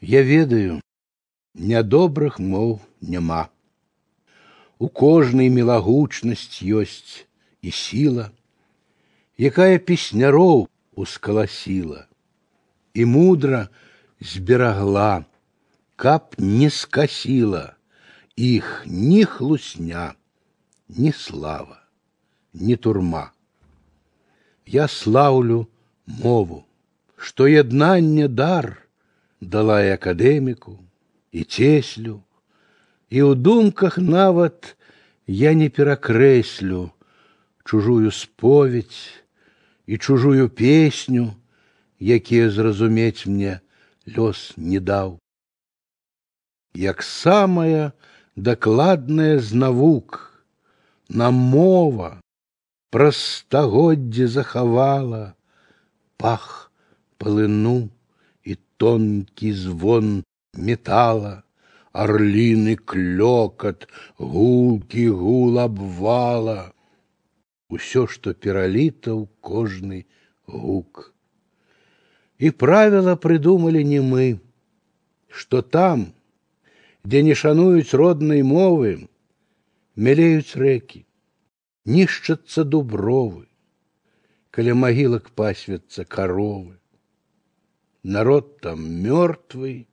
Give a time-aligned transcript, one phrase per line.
[0.00, 0.80] Я ведаю,
[1.54, 3.48] нядобрых моў няма.
[4.78, 7.26] У кожнай мілагучнасць ёсць
[7.62, 8.30] і сіла,
[9.40, 12.06] якая песняроў ускаласіла
[12.94, 13.66] і мудра
[14.20, 15.24] зберагла,
[15.96, 17.74] каб не скасіла
[18.36, 20.14] іх ні хлусня,
[20.88, 21.82] ні слава,
[22.52, 23.32] ні турма.
[24.66, 25.66] Я слаўлю
[26.06, 26.64] мову,
[27.16, 28.86] што яднанне дар
[29.40, 30.78] дала і акадэміку
[31.32, 32.22] і цеслю,
[33.10, 34.76] і ў думках нават
[35.26, 36.90] я не перакрэслю
[37.66, 39.24] чужую споведь
[39.86, 41.34] і чужую песню,
[42.00, 43.60] якія зразумець мне
[44.06, 45.18] лёс не даў.
[46.74, 47.92] Як самая
[48.36, 50.44] дакладная з навук,
[51.08, 52.20] нам мова
[52.90, 55.34] праз стагоддзе захавала
[56.16, 56.70] пах
[57.18, 57.88] палыну
[58.44, 60.22] і тонкі звон
[60.54, 61.42] метала,
[61.92, 66.72] орліны клёкат, гулкі гул абвала,
[67.72, 70.04] усё, што пераліта ў кожны
[70.46, 71.12] гук.
[72.38, 74.26] І правіла прыдумалі не мы,
[75.32, 76.12] што там,
[77.04, 79.08] дзе не шануюць роднай мовы,
[79.96, 81.06] мялеюць рэкі,
[81.86, 83.46] нішчацца дубровы,
[84.50, 86.76] каля магілак пасвяцца каровы.
[88.02, 89.88] Народ там мёртвый,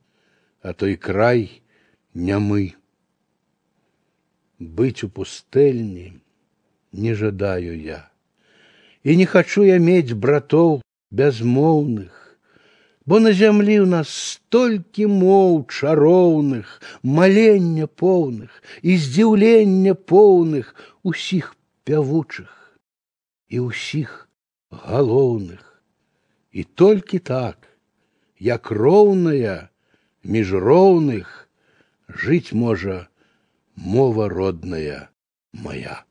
[0.61, 1.63] а той край
[2.13, 2.75] нямы.
[4.59, 6.21] Быть у пустэльні
[6.91, 8.09] не жадаю я.
[9.03, 12.37] І не хачу я мець братоў бязмоўных,
[13.05, 20.71] бо на зямлі ў нас столькі моў чароўных, малення поўных і здзіўлення поўных
[21.03, 22.79] усіх пявучых
[23.49, 24.29] і ўсіх
[24.71, 25.59] галоўных.
[26.53, 27.66] І толькі так,
[28.39, 29.69] як роўная
[30.23, 31.49] між роўных
[32.23, 33.07] жыць можа
[33.75, 35.09] мова родная
[35.51, 36.03] моя.